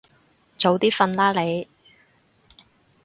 [0.57, 1.67] 早啲瞓啦你